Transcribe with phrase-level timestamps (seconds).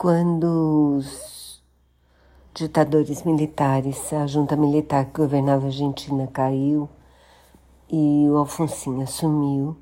[0.00, 1.62] quando os
[2.54, 6.88] ditadores militares, a junta militar que governava a Argentina caiu
[7.92, 9.76] e o Alfonsin assumiu,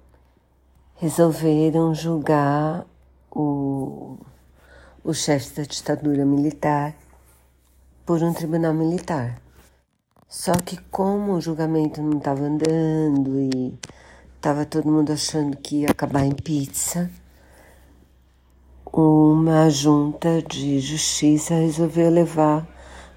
[0.97, 2.85] resolveram julgar
[3.31, 4.19] o,
[5.05, 6.97] o chefe da ditadura militar
[8.05, 9.41] por um tribunal militar.
[10.27, 13.79] Só que como o julgamento não estava andando e
[14.35, 17.09] estava todo mundo achando que ia acabar em pizza,
[18.93, 22.67] uma junta de justiça resolveu levar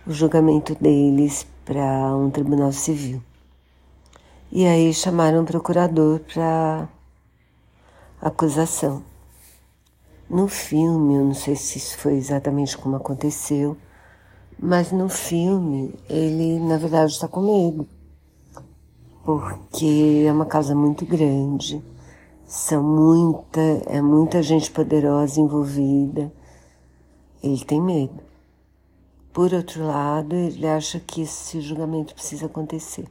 [0.06, 3.22] o julgamento deles para um tribunal civil.
[4.52, 6.90] E aí chamaram um procurador para
[8.22, 9.04] acusação.
[10.30, 13.78] No filme, eu não sei se isso foi exatamente como aconteceu,
[14.60, 17.88] mas no filme ele na verdade está com medo,
[19.24, 21.82] porque é uma casa muito grande
[22.52, 26.30] são muita, é muita gente poderosa envolvida.
[27.42, 28.22] Ele tem medo.
[29.32, 33.08] Por outro lado, ele acha que esse julgamento precisa acontecer.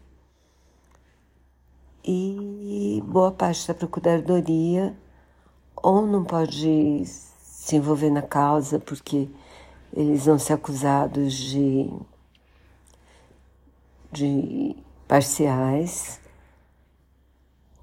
[2.04, 4.94] E boa parte da procuradoria
[5.74, 9.26] ou não pode se envolver na causa porque
[9.90, 11.90] eles vão ser acusados de,
[14.12, 14.76] de
[15.08, 16.20] parciais,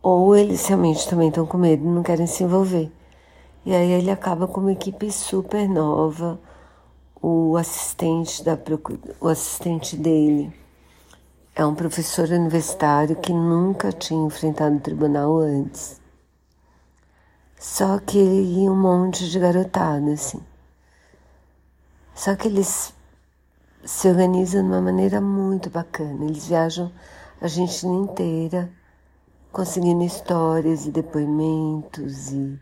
[0.10, 2.90] ou eles realmente também estão com medo e não querem se envolver.
[3.66, 6.40] E aí ele acaba com uma equipe super nova,
[7.22, 8.58] o assistente, da,
[9.20, 10.54] o assistente dele
[11.54, 16.00] é um professor universitário que nunca tinha enfrentado o tribunal antes.
[17.60, 20.40] Só que ele ia um monte de garotada, assim.
[22.16, 22.94] Só que eles
[23.84, 26.24] se organizam de uma maneira muito bacana.
[26.24, 26.94] Eles viajam
[27.42, 28.72] a Argentina inteira
[29.52, 32.60] conseguindo histórias e depoimentos e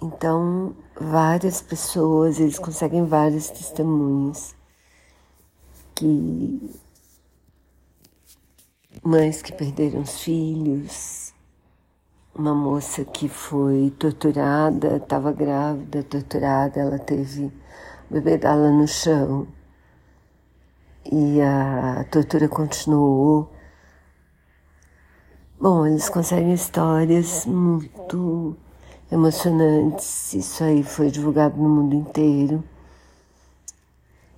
[0.00, 4.54] então várias pessoas eles conseguem vários testemunhos
[5.94, 6.70] que
[9.02, 11.32] mães que perderam os filhos
[12.34, 17.46] uma moça que foi torturada estava grávida torturada ela teve
[18.10, 19.48] o bebê dela no chão
[21.10, 23.50] e a tortura continuou
[25.70, 28.56] Bom, eles conseguem histórias muito
[29.12, 30.32] emocionantes.
[30.32, 32.64] Isso aí foi divulgado no mundo inteiro.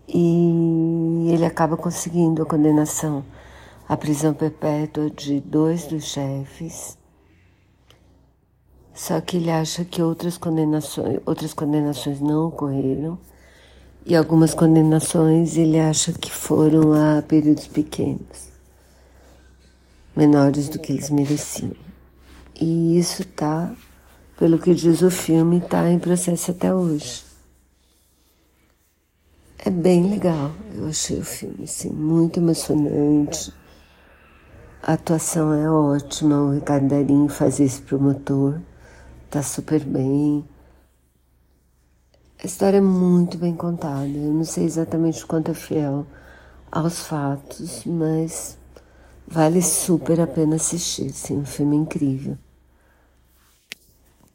[0.09, 3.25] E ele acaba conseguindo a condenação
[3.89, 6.99] à prisão perpétua de dois dos chefes.
[8.93, 13.17] Só que ele acha que outras condenações, outras condenações não ocorreram.
[14.05, 18.50] E algumas condenações ele acha que foram a períodos pequenos
[20.17, 21.73] menores do que eles mereciam.
[22.61, 23.73] E isso tá,
[24.39, 27.25] pelo que diz o filme, está em processo até hoje.
[29.59, 33.53] É bem legal, eu achei o filme assim, muito emocionante.
[34.83, 38.59] A atuação é ótima, o Ricardo Darim faz esse promotor,
[39.29, 40.43] tá super bem.
[42.43, 46.07] A história é muito bem contada, eu não sei exatamente quanto é fiel
[46.73, 48.57] aos fatos, mas
[49.31, 52.37] Vale super a pena assistir, sim, um filme incrível.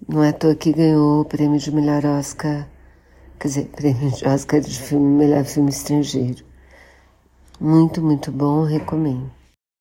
[0.07, 2.66] Não é à toa que ganhou o prêmio de melhor Oscar,
[3.39, 6.45] quer dizer, prêmio de Oscar de filme, melhor filme estrangeiro.
[7.59, 9.29] Muito, muito bom, recomendo.